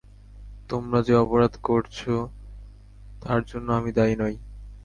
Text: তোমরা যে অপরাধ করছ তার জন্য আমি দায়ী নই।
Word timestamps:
তোমরা 0.69 0.99
যে 1.01 1.13
অপরাধ 1.15 1.53
করছ 1.63 1.97
তার 3.21 3.41
জন্য 3.45 3.67
আমি 3.71 3.91
দায়ী 3.91 4.15
নই। 4.15 4.35